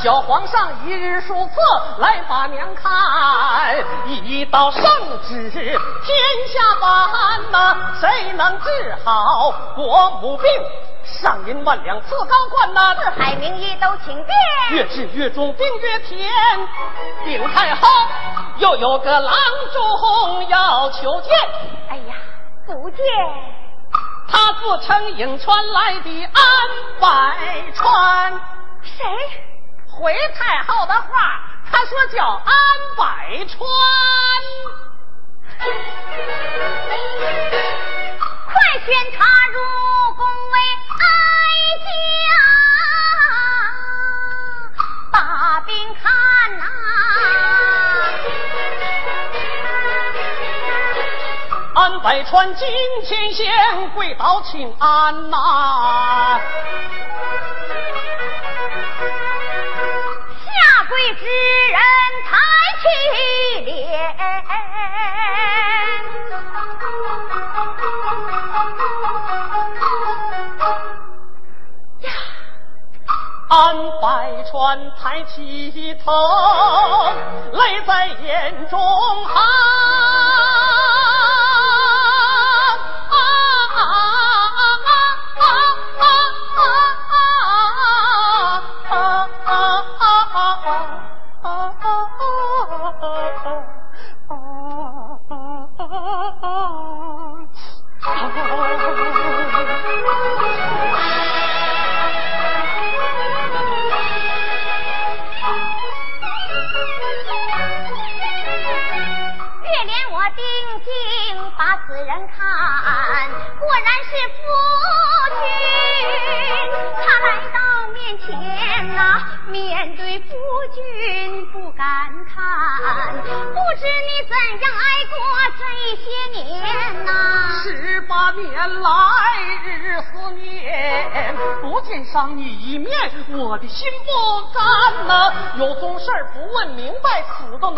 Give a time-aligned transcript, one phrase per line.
[0.00, 1.54] 小皇上一日数次
[1.98, 2.88] 来把娘看，
[4.06, 4.82] 一道圣
[5.28, 5.60] 旨天
[6.46, 10.48] 下万呐，谁能治好国母病？
[11.04, 14.36] 赏银万两赐高官呐，四海名医都请便，
[14.70, 16.30] 越治越重病越甜。
[17.24, 17.88] 病太后，
[18.58, 19.34] 又有个郎
[19.72, 21.32] 中要求见。
[21.90, 22.14] 哎呀，
[22.66, 23.04] 不见。
[24.28, 26.42] 他自称颍川来的安
[27.00, 28.40] 百川。
[28.82, 29.04] 谁？
[29.86, 32.54] 回太后的话，他说叫安
[32.96, 33.58] 百川。
[38.46, 38.54] 快
[38.86, 39.56] 宣他入
[40.14, 40.56] 宫为
[41.00, 41.02] 哀
[41.82, 41.86] 家，
[52.00, 52.68] 百川金
[53.04, 56.40] 钱仙跪倒请安呐。
[60.44, 61.78] 下跪之人
[62.24, 62.36] 抬
[62.80, 62.86] 起
[63.64, 63.70] 脸
[72.00, 72.10] 呀，
[73.48, 76.12] 安百川抬起头，
[77.52, 78.78] 泪在眼中
[79.26, 80.57] 含。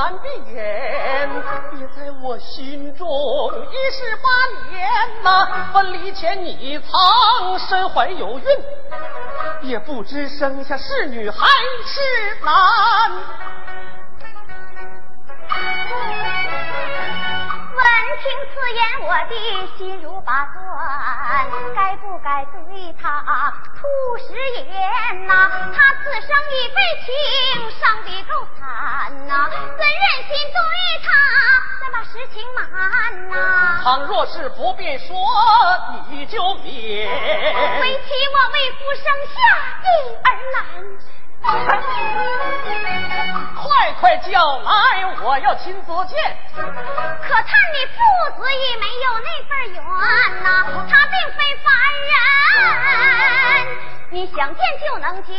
[0.00, 1.28] 难闭眼。
[1.70, 3.06] 别在我心中
[3.70, 4.28] 一十八
[4.70, 4.88] 年
[5.22, 8.44] 呐，分离前你曾身怀有孕，
[9.60, 11.46] 也不知生下是女还
[11.84, 12.00] 是
[12.42, 12.50] 男。
[18.20, 19.34] 听此言，我的
[19.78, 20.58] 心如拔钻，
[21.74, 23.24] 该不该对他
[23.80, 25.32] 吐实言呐？
[25.74, 27.10] 他此生已被情
[27.80, 30.60] 伤的够惨呐，怎忍心对
[31.02, 31.08] 他
[31.80, 32.60] 再把实情瞒
[33.30, 33.80] 呐？
[33.82, 35.16] 倘若是不便说，
[36.10, 37.08] 你就免。
[37.80, 39.40] 为妻我为夫生下
[39.80, 39.86] 一
[40.24, 40.60] 儿男。
[43.56, 44.70] 快快叫来，
[45.22, 46.36] 我要亲自见。
[46.54, 46.62] 可
[47.34, 47.96] 叹你父
[48.36, 49.80] 子已没有那份缘
[50.42, 50.46] 呐，
[50.88, 51.66] 他并非凡
[52.10, 52.12] 人，
[54.10, 55.32] 你想见就能见，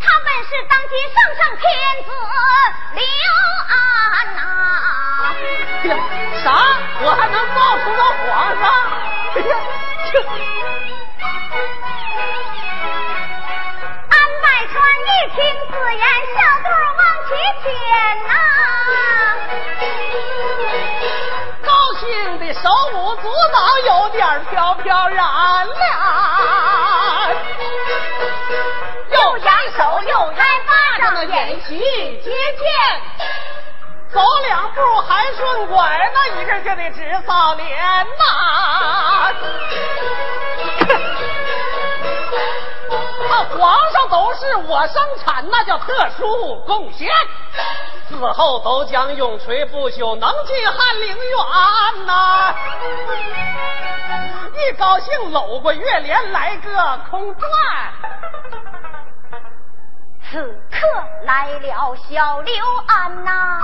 [0.00, 1.64] 他本是当今圣上天
[2.04, 2.06] 子
[2.94, 3.00] 刘
[3.68, 3.72] 安
[4.34, 4.38] 呐。
[6.42, 6.46] 啥？
[7.00, 8.26] 我还能冒充个皇
[8.60, 8.62] 上？
[9.34, 9.52] 哎呀，
[24.18, 25.72] 点飘飘然了，
[29.12, 32.66] 又扬手又开巴掌，演习接见，
[34.12, 36.98] 走两步还顺拐，那一个人家的直
[37.28, 37.78] 扫脸
[38.18, 38.24] 呐。
[43.58, 47.10] 皇上都是我生产，那叫特殊贡献。
[48.08, 52.54] 死后都将永垂不朽，能进翰林院呐。
[54.54, 57.48] 一高兴搂过月莲来个空转。
[60.30, 60.86] 此刻
[61.24, 62.54] 来了小刘
[62.86, 63.62] 安呐，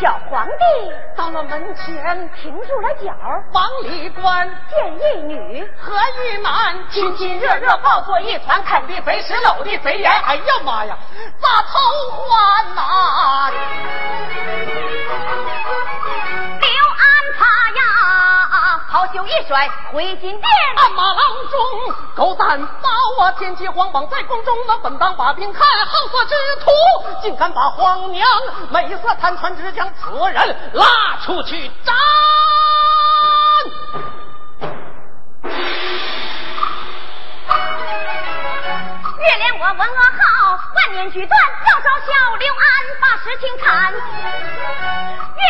[0.00, 3.14] 小皇帝到了门前停住了脚，
[3.52, 5.92] 往里观见一女和
[6.24, 10.10] 一男亲亲热热抱作一团，啃的贼石搂的贼严。
[10.10, 10.96] 哎呀妈呀，
[11.38, 11.78] 咋偷
[12.16, 13.52] 欢呐？
[18.92, 20.42] 袍袖一甩，回金殿。
[20.76, 21.16] 鞍马郎
[21.50, 21.58] 中，
[22.14, 22.90] 狗胆包
[23.24, 26.70] 啊天机皇榜在宫中，那本当把兵看，好色之徒
[27.22, 28.28] 竟敢把皇娘
[28.70, 30.84] 美色贪穿，只将此人拉
[31.24, 31.94] 出去斩。
[39.18, 40.21] 月莲我闻噩耗，
[40.82, 42.60] 万年举断，要找小刘安
[43.00, 43.92] 把事情谈。
[43.92, 43.98] 月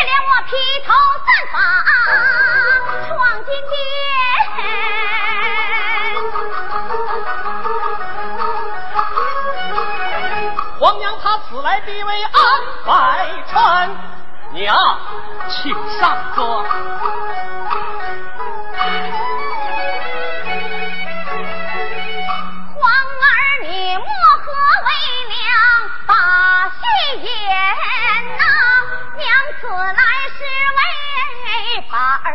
[0.05, 0.51] 莲我披
[0.85, 0.93] 头
[1.25, 1.57] 散发
[3.07, 3.75] 闯进殿。
[10.79, 12.31] 皇娘她此来必为安
[12.85, 13.89] 百川，
[14.51, 14.77] 娘，
[15.49, 16.63] 请上座。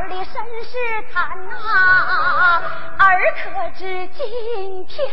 [0.08, 0.34] 的身
[0.64, 0.72] 世
[1.12, 2.62] 谈呐，
[2.99, 5.06] 儿可知今天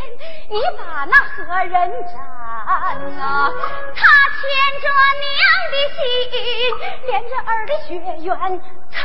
[0.48, 3.52] 你把那何人斩呐？
[3.94, 4.02] 他
[4.36, 4.42] 牵
[4.82, 4.84] 着
[5.22, 5.30] 娘
[5.70, 5.98] 的心，
[7.06, 7.88] 连着儿的血
[8.24, 8.28] 缘，
[8.92, 8.96] 他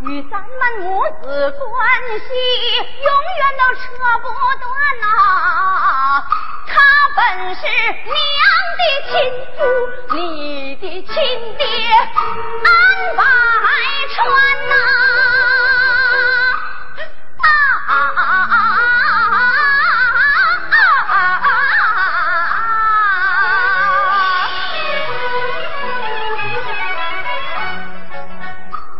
[0.00, 0.50] 与咱们
[0.80, 0.86] 母
[1.22, 1.60] 子关
[2.20, 2.28] 系
[3.02, 3.80] 永远都扯
[4.22, 4.24] 不
[4.60, 4.70] 断
[5.00, 5.04] 呐。
[6.68, 6.72] 他
[7.16, 7.20] 本
[7.54, 7.60] 是
[8.04, 8.14] 娘
[8.78, 9.12] 的亲
[9.58, 9.60] 夫，
[10.14, 11.14] 你的亲
[11.58, 12.66] 爹安
[13.16, 13.20] 百
[14.14, 14.18] 川
[14.68, 14.72] 呐。
[17.38, 17.46] 啊
[17.88, 18.54] 啊啊啊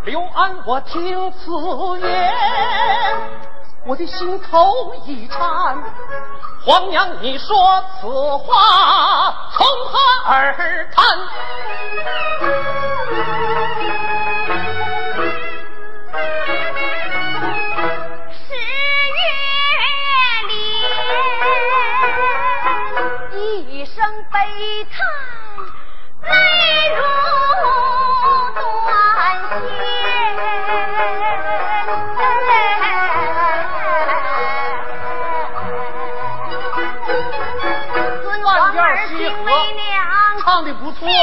[0.05, 1.51] 刘安我听此
[2.01, 2.35] 言，
[3.87, 5.39] 我的心头一颤。
[6.65, 7.47] 皇娘，你说
[8.01, 8.09] 此
[8.39, 10.57] 话从何而
[10.91, 11.05] 谈？
[18.33, 19.21] 十月
[23.39, 24.99] 里，一声悲叹，
[26.23, 26.31] 泪
[26.97, 27.01] 如
[40.93, 41.17] 不错呀，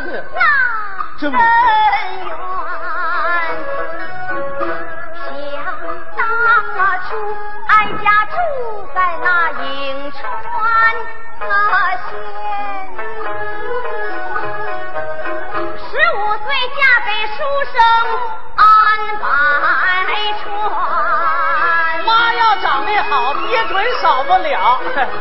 [0.00, 0.24] 真的，
[1.18, 1.32] 真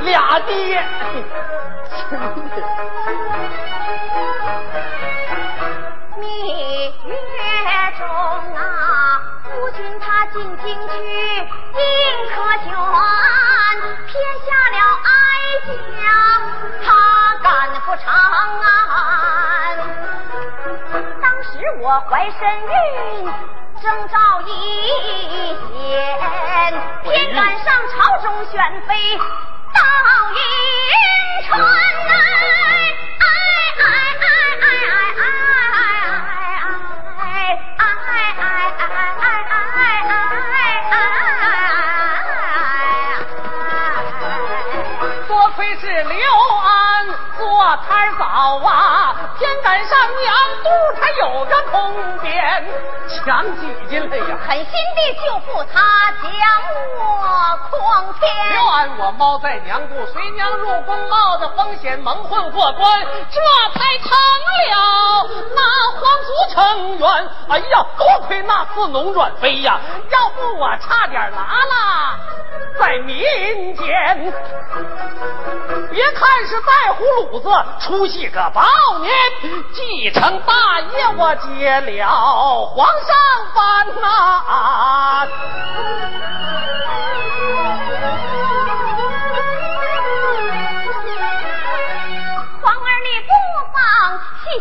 [0.03, 0.83] 俩爹。
[6.19, 6.23] 蜜
[7.05, 7.13] 月
[7.97, 8.07] 中
[8.55, 8.59] 啊，
[9.43, 10.93] 夫君他进京去
[11.37, 11.79] 迎
[12.33, 12.71] 科选，
[14.07, 14.09] 撇
[14.45, 15.07] 下了哀
[16.01, 16.03] 家，
[16.83, 16.87] 他
[17.43, 17.45] 赶
[17.81, 18.05] 赴长
[18.59, 18.65] 安。
[21.21, 21.49] 当时
[21.81, 22.69] 我怀身孕，
[23.81, 24.49] 征召一
[53.55, 55.75] 挤进来呀，狠心的就付他
[56.21, 56.31] 将
[56.99, 57.01] 我
[57.71, 57.75] 诓
[58.19, 58.21] 骗。
[58.55, 61.05] 又安我猫在娘肚，随娘入宫，冒着风
[61.81, 63.39] 险蒙混过关，这
[63.73, 67.29] 才成了那皇族成员。
[67.49, 69.79] 哎呀，多亏那次龙转飞呀，
[70.09, 72.19] 要不我差点拉拉
[72.79, 74.33] 在民间。
[75.89, 76.99] 别看是带葫
[77.31, 78.61] 芦子，出息个包
[78.99, 79.11] 年，
[79.73, 83.15] 继承大业我接了皇上
[83.55, 85.27] 班呐。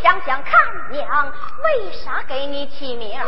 [0.02, 0.52] 想想看，
[0.90, 1.32] 娘
[1.64, 3.18] 为啥给你起名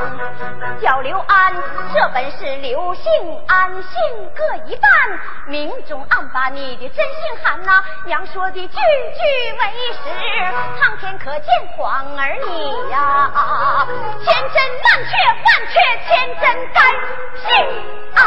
[0.80, 1.54] 叫刘安？
[1.92, 3.02] 这本是刘姓
[3.46, 3.90] 安姓
[4.34, 4.90] 各一半，
[5.46, 7.82] 明中暗把你的真姓喊呐。
[8.06, 9.60] 娘说的句句为
[9.92, 9.98] 实，
[10.78, 13.86] 苍天可见皇儿你呀，
[14.24, 15.10] 千真万确，
[15.44, 15.74] 万确
[16.06, 16.08] 千
[16.40, 16.80] 真，该
[17.36, 17.48] 姓
[18.14, 18.18] 安。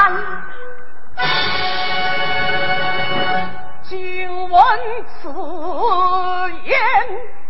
[3.84, 4.60] 听闻
[5.06, 5.30] 此
[6.64, 7.41] 言。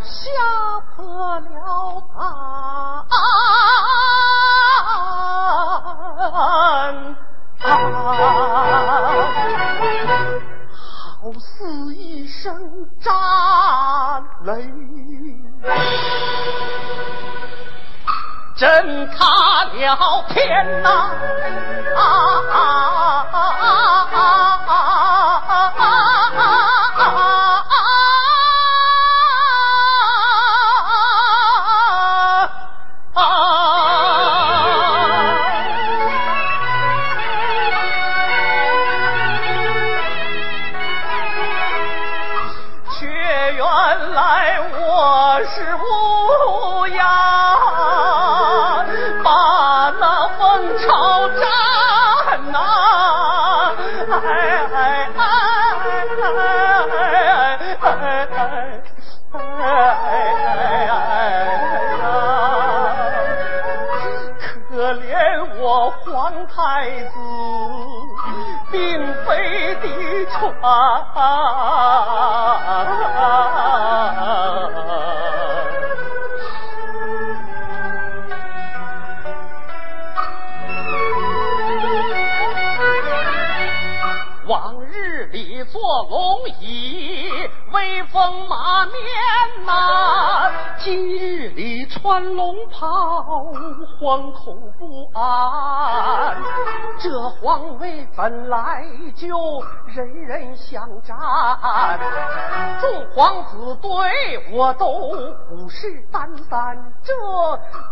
[0.00, 0.30] 吓
[0.96, 2.18] 破了胆，
[11.22, 12.52] 好似一声
[13.00, 13.10] 炸
[14.42, 14.52] 雷，
[18.56, 21.10] 震塌了天呐！
[43.54, 43.64] 原
[44.14, 47.33] 来我是乌鸦。
[91.48, 93.44] 里穿龙袍
[94.00, 96.36] 惶恐不安，
[96.98, 98.84] 这皇位本来
[99.14, 99.28] 就
[99.86, 101.16] 人人想占，
[102.80, 103.90] 众皇子对
[104.52, 107.12] 我都虎视眈眈，这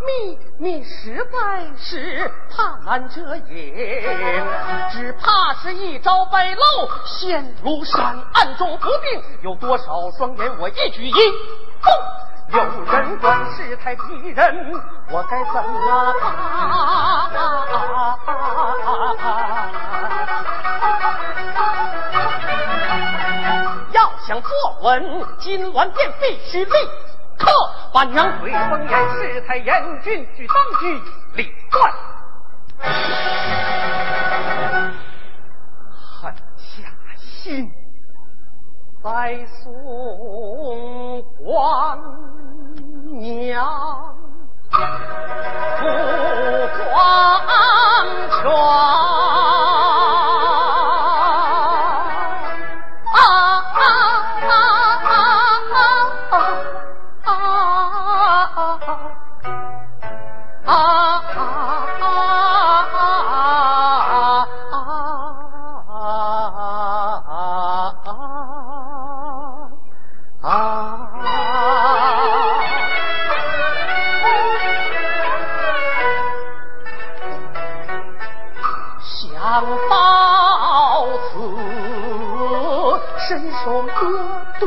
[0.07, 4.45] 秘密实在是怕难遮掩，
[4.91, 6.61] 只怕是一朝败露，
[7.05, 11.23] 陷入山暗中不定有多少双眼，我一举一动。
[12.53, 14.73] 有人管事太逼人，
[15.11, 16.23] 我该怎么办？
[23.93, 24.51] 要想坐
[24.83, 25.03] 稳
[25.39, 26.71] 金銮殿，必须立
[27.39, 27.51] 刻
[27.95, 31.03] 把娘鬼封严，世态严峻，举当局
[31.35, 31.91] 理断，
[36.21, 37.67] 狠下心
[39.03, 39.63] 再送
[41.45, 42.22] 皇。
[79.43, 81.35] 狼刀刺
[83.19, 84.01] 身手各
[84.61, 84.65] 督，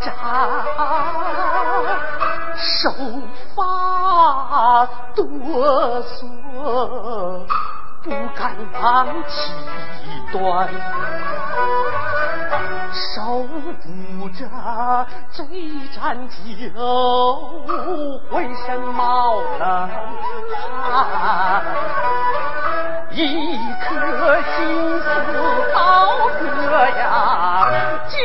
[0.00, 0.08] 长
[2.56, 2.90] 手
[3.54, 5.22] 发哆
[6.02, 6.24] 嗦，
[8.02, 8.82] 不敢往
[9.28, 9.52] 起
[10.32, 10.36] 端。
[12.92, 13.46] 手
[13.80, 14.38] 扶着
[15.32, 16.34] 这一盏酒，
[18.30, 19.88] 浑身冒冷
[20.82, 21.62] 汗，
[23.10, 23.86] 一颗
[24.42, 25.04] 心似
[25.74, 25.76] 刀
[26.38, 26.44] 割
[26.98, 27.06] 呀，
[28.08, 28.16] 就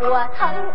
[0.00, 0.67] 我疼。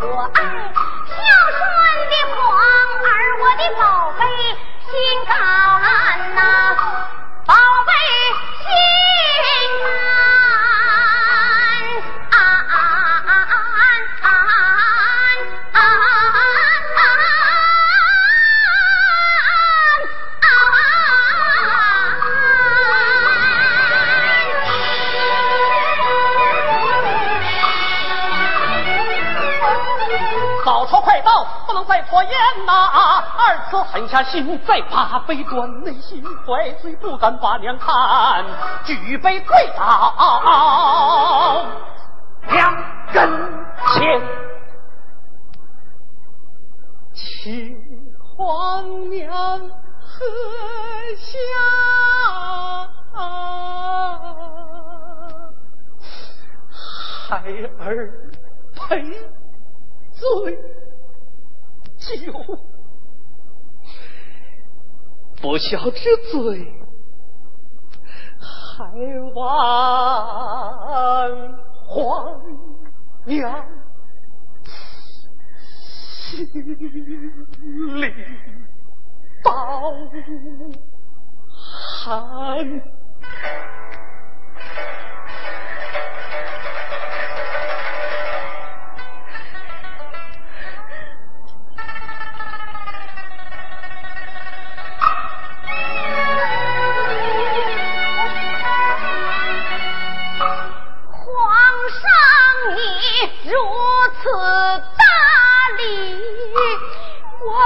[33.74, 38.46] 我狠下心，再把杯端，内心怀罪，不敢把娘看，
[38.86, 41.66] 举杯对倒，
[42.52, 42.72] 两
[43.12, 44.22] 根前。
[47.16, 47.76] 请
[48.20, 50.24] 皇娘喝
[51.18, 51.32] 下。
[57.28, 57.42] 孩
[57.80, 58.30] 儿
[58.76, 59.02] 陪
[60.12, 60.56] 醉
[61.98, 62.32] 酒。
[65.44, 66.00] 不孝之
[66.32, 66.74] 罪，
[68.40, 68.86] 还
[69.36, 69.44] 望
[71.86, 72.42] 皇
[73.26, 73.66] 娘
[76.32, 76.48] 心
[78.00, 78.14] 里
[79.44, 79.92] 包
[82.06, 82.82] 涵。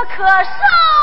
[0.05, 0.96] 可上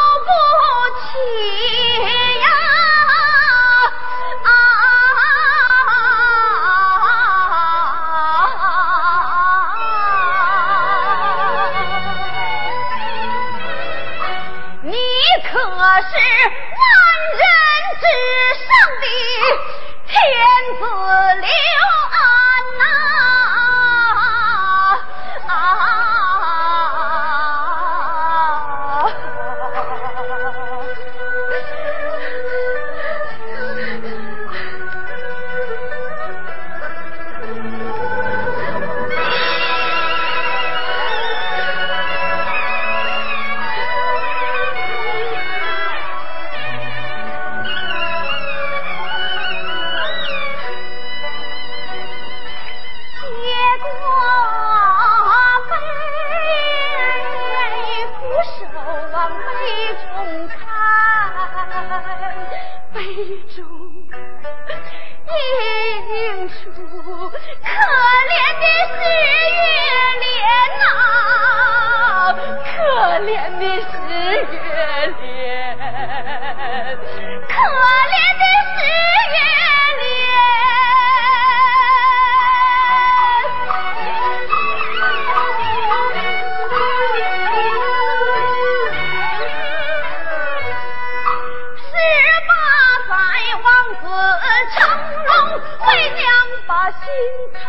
[97.14, 97.22] 心
[97.52, 97.60] 口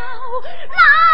[0.74, 1.05] 来。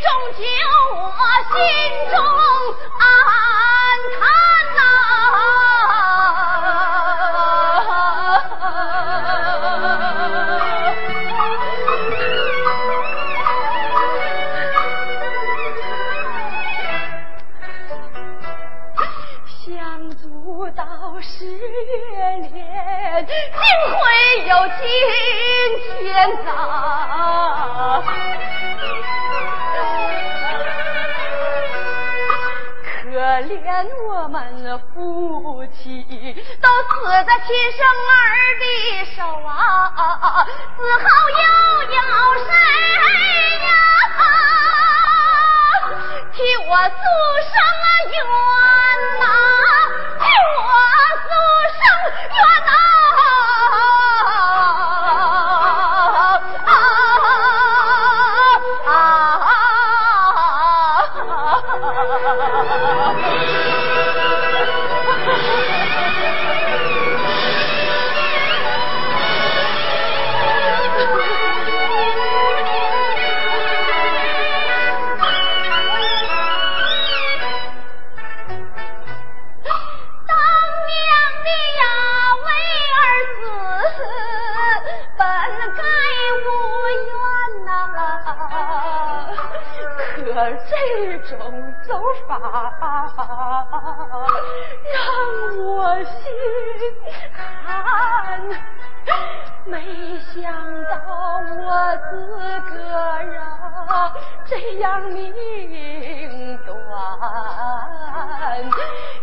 [0.00, 0.44] 中酒，
[0.96, 1.10] 我
[1.54, 2.16] 心中
[2.98, 3.43] 啊。
[36.64, 36.96] 都死
[37.26, 38.16] 在亲生儿
[38.58, 38.64] 的
[39.14, 39.52] 手啊
[40.78, 41.44] 死后又
[41.92, 42.00] 有
[42.46, 42.48] 谁
[43.64, 43.68] 呀？
[46.32, 46.94] 替我诉
[47.52, 47.53] 说
[92.26, 92.30] 法
[94.92, 94.94] 让
[95.58, 95.64] 我
[96.04, 96.12] 心
[97.64, 97.68] 寒，
[99.66, 99.74] 没
[100.18, 100.42] 想
[100.84, 100.92] 到
[101.56, 101.62] 我
[102.10, 102.12] 自
[102.70, 103.00] 个儿
[104.44, 105.32] 这样命
[106.64, 106.72] 短，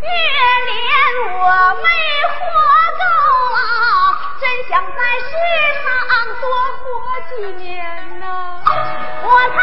[0.02, 0.08] 月
[0.68, 0.70] 连
[1.34, 1.44] 我
[1.82, 1.86] 没
[2.30, 2.40] 活
[3.00, 3.04] 够
[3.56, 3.60] 啊，
[4.40, 5.32] 真想在世
[5.84, 5.86] 上
[6.42, 6.44] 多
[6.78, 6.84] 活
[7.30, 7.32] 几
[7.64, 7.70] 年
[8.20, 8.24] 呐，
[9.24, 9.26] 我
[9.56, 9.60] 才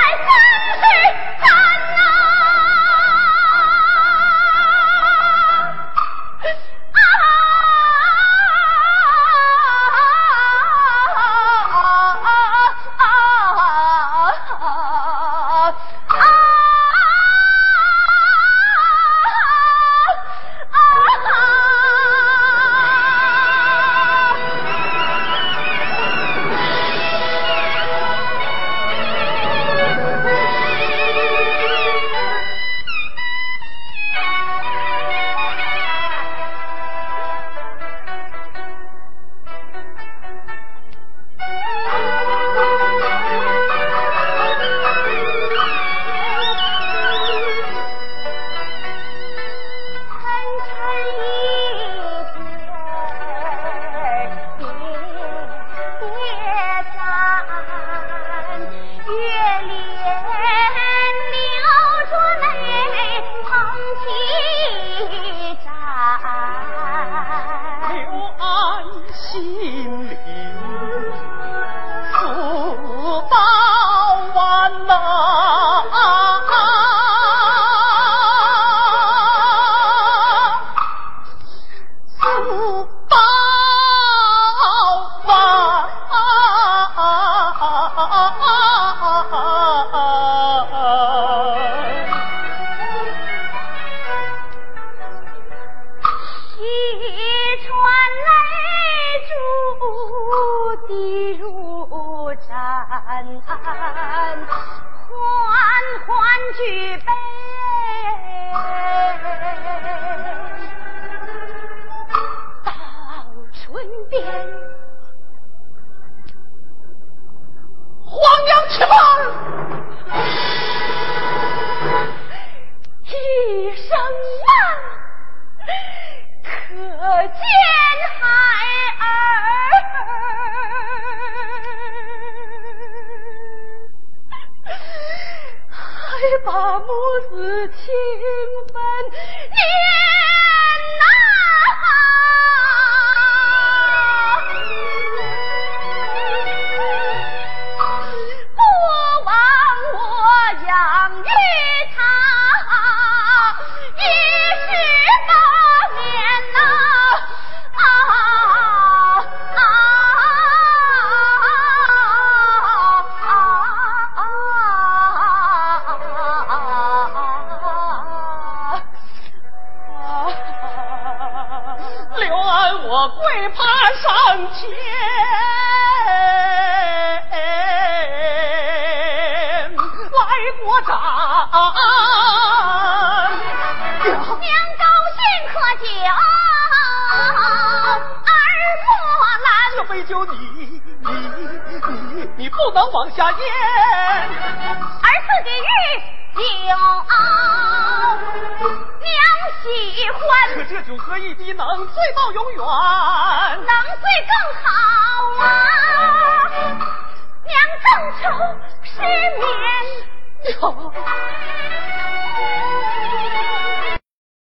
[174.51, 174.67] 失